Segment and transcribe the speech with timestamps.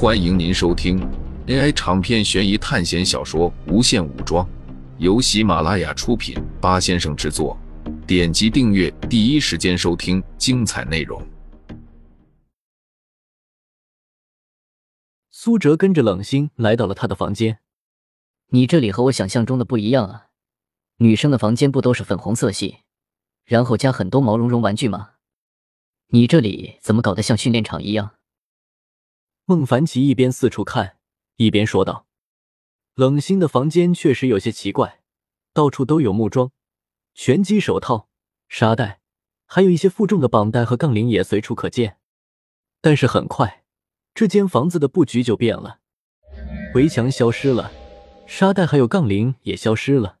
[0.00, 1.00] 欢迎您收听
[1.48, 4.46] AI 长篇悬疑探险小说《无限武装》，
[4.98, 7.58] 由喜马拉雅出品，八先生制作。
[8.06, 11.20] 点击订阅，第一时间收听精彩内容。
[15.32, 17.58] 苏哲跟着冷心来到了他的房间。
[18.50, 20.26] 你这里和我想象中的不一样啊！
[20.98, 22.76] 女生的房间不都是粉红色系，
[23.44, 25.14] 然后加很多毛茸茸玩具吗？
[26.10, 28.12] 你这里怎么搞得像训练场一样？
[29.50, 30.98] 孟凡奇一边四处看，
[31.36, 32.06] 一边说道
[32.92, 35.00] ：“冷心的房间确实有些奇怪，
[35.54, 36.52] 到处都有木桩、
[37.14, 38.10] 拳击手套、
[38.46, 39.00] 沙袋，
[39.46, 41.96] 还有一些负重的绑带和杠铃也随处可见。
[42.82, 43.64] 但是很快，
[44.12, 45.80] 这间房子的布局就变了，
[46.74, 47.72] 围墙消失了。”
[48.28, 50.18] 沙袋还有杠铃也消失了，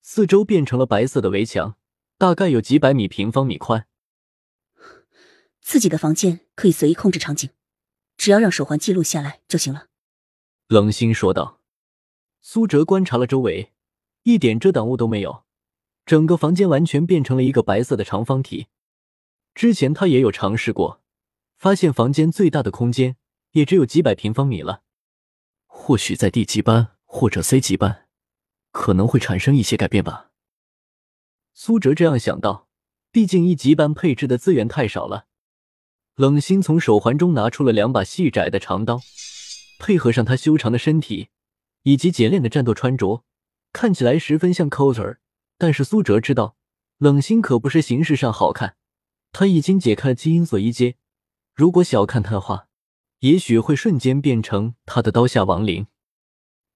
[0.00, 1.76] 四周变成了白色的围墙，
[2.16, 3.86] 大概有几百米平方米宽。
[5.60, 7.50] 自己的房间可以随意控制场景，
[8.18, 9.86] 只要让手环记录下来就行了。
[10.66, 11.62] 冷心说道。
[12.42, 13.72] 苏哲观察了周围，
[14.24, 15.44] 一点遮挡物都没有，
[16.04, 18.66] 整个房间完全变成了一个白色的长方体。
[19.54, 21.00] 之前他也有尝试过，
[21.56, 23.16] 发现房间最大的空间
[23.52, 24.82] 也只有几百平方米了。
[25.66, 26.94] 或许在地级班。
[27.10, 28.06] 或者 C 级班
[28.70, 30.30] 可能会产生一些改变吧。
[31.54, 32.68] 苏哲这样想到，
[33.10, 35.27] 毕竟一级班配置的资源太少了。
[36.18, 39.00] 冷心从手环中拿出了两把细窄的长刀，
[39.78, 41.28] 配合上他修长的身体
[41.84, 43.22] 以及简练的战斗穿着，
[43.72, 45.18] 看起来十分像 coser。
[45.58, 46.56] 但是苏哲知道，
[46.98, 48.74] 冷心可不是形式上好看，
[49.30, 50.96] 他已经解开了基因锁一阶，
[51.54, 52.66] 如果小看他的话，
[53.20, 55.86] 也许会瞬间变成他的刀下亡灵。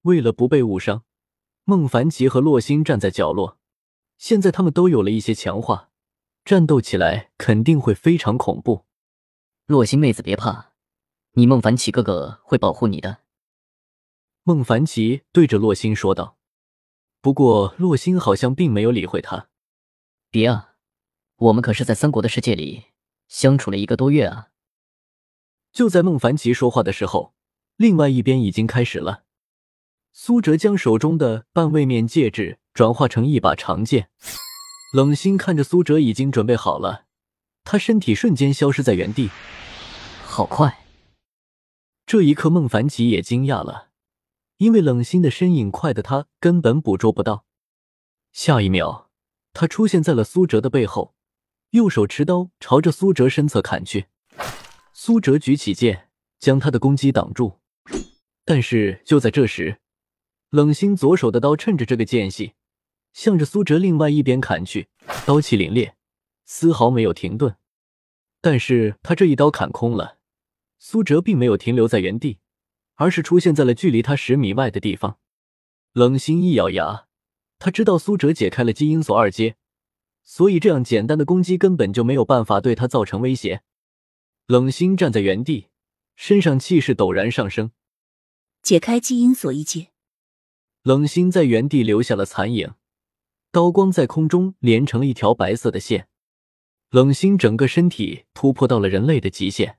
[0.03, 1.03] 为了不被误伤，
[1.65, 3.59] 孟凡奇和洛星站在角落。
[4.19, 5.89] 现在他们都有了一些强化，
[6.45, 8.85] 战斗起来肯定会非常恐怖。
[9.73, 10.73] 洛心妹子别怕，
[11.33, 13.21] 你孟凡奇哥哥会保护你的。
[14.43, 16.37] 孟凡奇对着洛星说道。
[17.23, 19.49] 不过洛星好像并没有理会他。
[20.31, 20.75] 别啊，
[21.37, 22.89] 我们可是在三国的世界里
[23.29, 24.49] 相处了一个多月啊。
[25.73, 27.33] 就在孟凡奇说话的时候，
[27.77, 29.25] 另外一边已经开始了。
[30.13, 34.11] 苏哲将手中的半位面戒指转化成一把长剑，
[34.93, 37.07] 冷心看着苏哲已经准备好了，
[37.65, 39.31] 他身体瞬间消失在原地，
[40.35, 40.87] 好快！
[42.07, 43.91] 这一刻，孟凡奇也惊讶了，
[44.57, 47.45] 因为冷心的身影快的他根本捕捉不到。
[48.33, 49.11] 下一秒，
[49.53, 51.15] 他出现在了苏哲的背后，
[51.73, 54.07] 右手持刀朝着苏哲身侧砍去。
[54.95, 56.09] 苏哲举起剑
[56.41, 57.59] 将他的攻击挡住，
[58.47, 59.83] 但是就在这时。
[60.49, 62.55] 冷心左手的刀趁着这个间隙，
[63.13, 64.89] 向着苏哲另外一边砍去，
[65.27, 65.93] 刀气凛冽，
[66.47, 67.55] 丝毫没有停顿。
[68.41, 70.17] 但是他这一刀砍空了，
[70.85, 72.41] 苏哲并没有停留在原地，
[72.97, 75.17] 而是出现在了距离他十米外的地方。
[75.93, 77.07] 冷心一咬牙，
[77.61, 79.55] 他知道苏哲解开了基因锁二阶，
[80.25, 83.63] 所以这样简单的攻击根本就没有办法对他造成威胁。
[84.47, 85.69] 冷心站在原地，
[86.17, 87.71] 身上气势陡然上升，
[88.61, 89.93] 解开基因锁一阶。
[90.83, 92.75] 冷心在原地留下了残影，
[93.53, 96.09] 刀光在空中连成了一条白色的线。
[96.91, 99.79] 冷心整个身体突破到了人类的极限。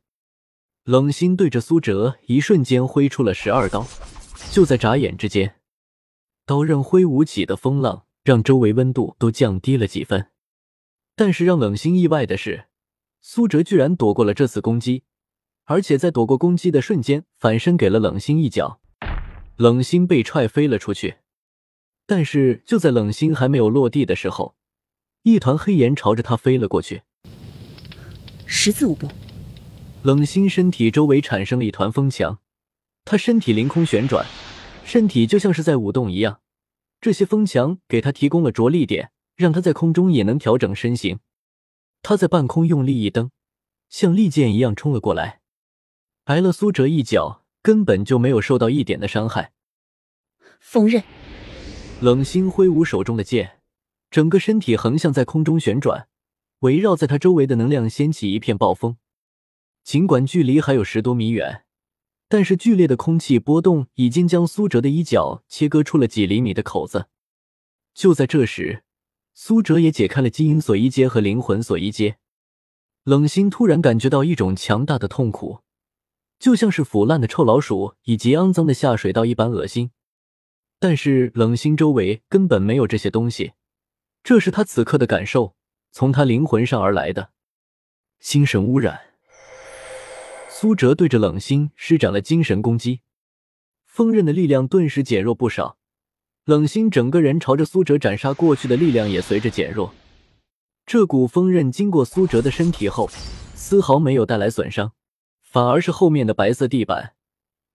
[0.85, 3.87] 冷心对着苏哲一瞬间挥出了十二刀，
[4.51, 5.55] 就在眨眼之间，
[6.45, 10.27] 刀刃挥舞起的风浪让周围温度都降低了几分。
[11.15, 12.65] 但是让冷心意外的是，
[13.21, 15.03] 苏哲居然躲过了这次攻击，
[15.63, 18.81] 而且在躲过攻击的瞬间反身给了冷心一脚。
[19.55, 21.15] 冷心被踹飞了出去，
[22.05, 24.55] 但是就在冷心还没有落地的时候，
[25.21, 27.03] 一团黑烟朝着他飞了过去。
[28.45, 29.07] 十字舞步，
[30.03, 32.39] 冷心身体周围产生了一团风墙，
[33.05, 34.25] 他身体凌空旋转，
[34.83, 36.41] 身体就像是在舞动一样。
[36.99, 41.19] 这些风墙给他提供了着力点，让他在空中也能调整身形。
[42.01, 43.31] 他在半空用力一蹬，
[43.87, 45.39] 像利剑一样冲了过来，
[46.25, 47.41] 挨了苏哲一脚。
[47.61, 49.53] 根本就没有受到一点的伤害。
[50.59, 51.01] 锋刃，
[52.01, 53.61] 冷心挥舞手中的剑，
[54.11, 56.09] 整个身体横向在空中旋转，
[56.59, 58.97] 围绕在他周围的能量掀起一片暴风。
[59.83, 61.65] 尽管距离还有十多米远，
[62.27, 67.07] 但是剧烈的空气波动已经将苏哲的衣角切割出了几厘米的口子。
[67.93, 68.83] 就在这时，
[69.33, 72.17] 苏哲也解开了基因锁一阶和灵魂锁一阶。
[73.03, 75.59] 冷心突然感觉到一种强大的痛苦。
[76.39, 79.91] 就像是腐烂的臭老鼠以及肮脏的下水道一般恶心，
[80.77, 83.53] 但是冷心周围根本没有这些东西，
[84.23, 85.55] 这是他此刻的感受，
[85.91, 87.31] 从他灵魂上而来的
[88.19, 89.12] 心神污染。
[90.63, 93.01] 苏哲对着冷心施展了精神攻击，
[93.83, 95.77] 锋刃的力量顿时减弱不少。
[96.45, 99.93] 冷心整个人朝着苏哲斩杀过去的力量也随着减弱。
[100.85, 103.09] 这股锋刃经过苏哲的身体后，
[103.53, 104.93] 丝毫没有带来损伤，
[105.41, 107.15] 反而是后面的白色地板，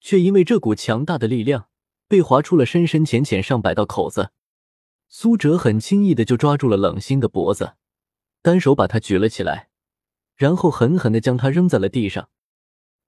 [0.00, 1.66] 却因为这股强大的力量
[2.08, 4.30] 被划出了深深浅浅上百道口子。
[5.10, 7.74] 苏哲很轻易的就抓住了冷心的脖子，
[8.40, 9.68] 单手把他举了起来，
[10.34, 12.30] 然后狠狠的将他扔在了地上。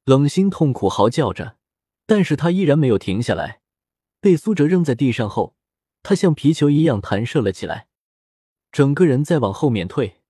[0.04, 1.56] 冷心痛苦嚎叫着，
[2.06, 3.60] 但是他依然没有停下来。
[4.20, 5.56] 被苏哲扔在地上后，
[6.02, 7.88] 他像皮球一样弹射了起来，
[8.72, 10.20] 整个人在往后面退，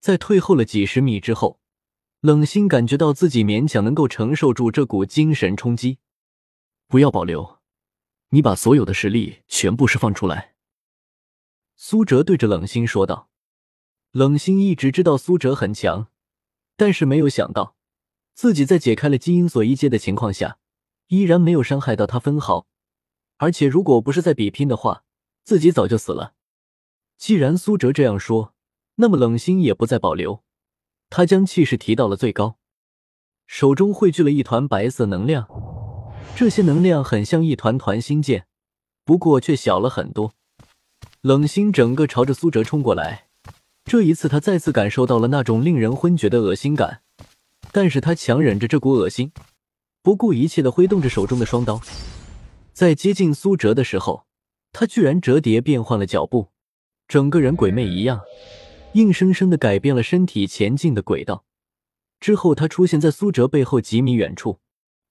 [0.00, 1.60] 在退后了几十米之后，
[2.20, 5.98] 冷心感觉到自己勉强能够承受住这股精神冲击。
[6.88, 7.60] 不要保留，
[8.30, 10.54] 你把所有的实力全部释放出来。”
[11.76, 13.30] 苏哲对着冷心说道。
[14.12, 16.08] 冷心一直知道苏哲很强，
[16.74, 17.75] 但是没有想到
[18.36, 20.58] 自己在解开了基因锁一阶的情况下，
[21.08, 22.66] 依然没有伤害到他分毫。
[23.38, 25.04] 而且，如果不是在比拼的话，
[25.42, 26.34] 自己早就死了。
[27.16, 28.52] 既然苏哲这样说，
[28.96, 30.42] 那么冷心也不再保留。
[31.08, 32.58] 他将气势提到了最高，
[33.46, 35.48] 手中汇聚了一团白色能量。
[36.34, 38.46] 这些能量很像一团团星剑，
[39.06, 40.34] 不过却小了很多。
[41.22, 43.28] 冷心整个朝着苏哲冲过来。
[43.84, 47.00] 这一次，他再次感受到了那种令人昏厥的恶心感，
[47.72, 49.32] 但是他强忍着这股恶心，
[50.02, 51.80] 不顾一切的挥动着手中的双刀。
[52.72, 54.26] 在接近苏哲的时候，
[54.72, 56.48] 他居然折叠变换了脚步，
[57.08, 58.20] 整个人鬼魅一样，
[58.92, 61.44] 硬生生的改变了身体前进的轨道。
[62.20, 64.58] 之后，他出现在苏哲背后几米远处，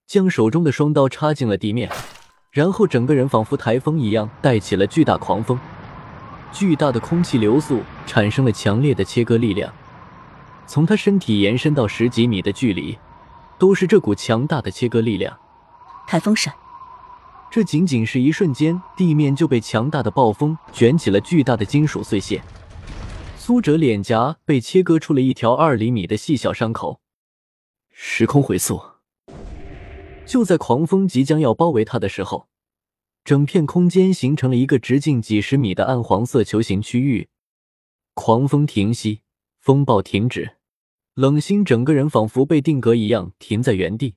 [0.07, 1.91] 将手中的双刀插进了地面，
[2.51, 5.59] 然后整个人仿佛台风一样带起了巨大狂风，
[6.51, 9.73] 巨大的空气流速产生了强烈的切割力量，
[10.67, 12.97] 从他身体延伸到十几米的距离，
[13.57, 15.37] 都是这股强大的切割力量。
[16.07, 16.53] 台风闪。
[17.51, 22.41] 这仅仅是一瞬间，地面就被强大的暴风卷起了巨大的金属碎屑。
[23.37, 26.99] 苏哲脸颊被切割出了一条二厘米的细小伤口。
[27.91, 28.81] 时空回溯。
[30.25, 32.49] 就在狂风即将要包围他的时候，
[33.23, 37.29] 整片空间形成了一个直径几十米的暗黄色球形区域。
[38.15, 39.21] 狂风停息，
[39.65, 40.57] 风暴停止，
[41.15, 44.13] 冷心整个人仿佛被定格一样停在原地。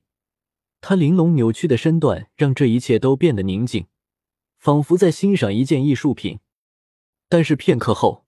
[0.79, 3.87] 他玲珑扭曲的身段让这一切都变得宁静，
[4.59, 6.39] 仿佛在欣赏一件艺术品。
[7.27, 8.27] 但是片刻后，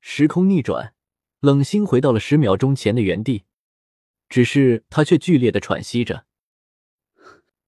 [0.00, 0.94] 时空逆转，
[1.40, 3.42] 冷心回到了十秒钟前的原地，
[4.28, 6.24] 只是他却剧烈的喘息着。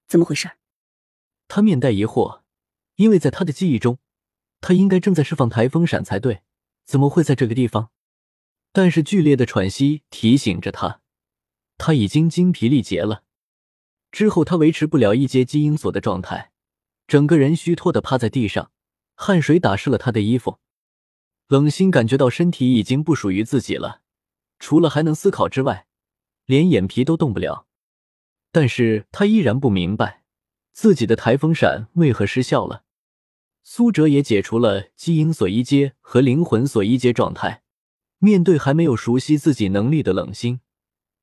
[0.07, 0.49] 怎么回事？
[1.49, 2.43] 他面带疑惑，
[2.95, 3.99] 因为在他的记忆中，
[4.61, 6.43] 他应该正在释放台风闪才对，
[6.85, 7.89] 怎么会在这个地方？
[8.73, 10.99] 但是剧烈的喘息提醒着他，
[11.77, 13.23] 他已经精疲力竭了。
[14.11, 16.51] 之后，他维持不了一阶基因锁的状态，
[17.07, 18.71] 整个人虚脱的趴在地上，
[19.15, 20.59] 汗水打湿了他的衣服。
[21.47, 24.01] 冷心感觉到身体已经不属于自己了，
[24.57, 25.87] 除了还能思考之外，
[26.45, 27.67] 连眼皮都动不了。
[28.51, 30.23] 但是他依然不明白
[30.71, 32.83] 自己的台风闪为何失效了。
[33.63, 37.62] 苏哲也解除了基因锁一阶和灵魂锁一阶状态，
[38.23, 40.61] 面对还没有熟悉自己能力的冷心，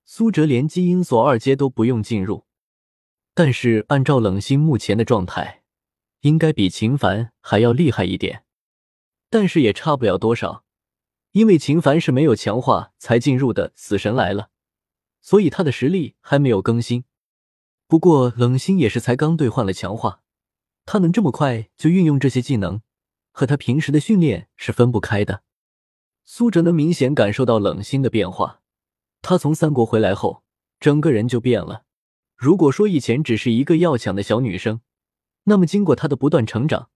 [0.05, 2.45] 苏哲连基因锁二阶都不用进入。
[3.33, 5.63] 但是按照冷心目前的状态，
[6.21, 8.45] 应该比秦凡还要厉害一点，
[9.31, 10.67] 但是也差不了多少，
[11.33, 14.51] 因为秦凡是没有强化才进入的死神来了，
[15.23, 17.05] 所以他的实力还没有更新。
[17.87, 20.21] 不过冷心也是才刚兑换了强化，
[20.85, 22.83] 他能这么快就运用这些技能，
[23.33, 25.45] 和他平时的训练是分不开的。
[26.33, 28.61] 苏哲能明显感受到冷心的变化，
[29.21, 30.45] 他从三国回来后，
[30.79, 31.83] 整个人就变了。
[32.37, 34.81] 如果说以前只是一个要强的小女生，
[35.43, 36.89] 那么经过她的不断成长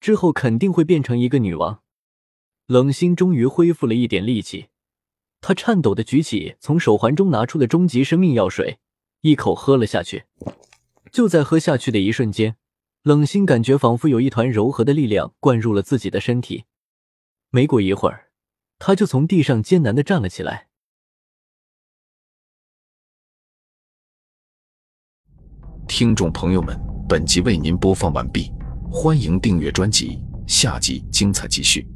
[0.00, 1.80] 之后，肯定会变成一个女王。
[2.66, 4.66] 冷心终于恢复了一点力气，
[5.40, 8.78] 她颤抖的举起从手环中拿出的终极生命药水，
[9.22, 10.24] 一口喝了下去。
[11.10, 12.56] 就在喝下去的一瞬间，
[13.02, 16.64] 冷心感觉仿佛有一团柔和的力量灌入了自己的身体。
[17.48, 18.28] 没过一会儿，
[18.78, 20.68] 他就从地上艰难的站了起来。
[25.86, 26.78] 听众朋友们，
[27.08, 28.50] 本集为您播放完毕，
[28.90, 31.93] 欢迎订阅专辑，下集精彩继续。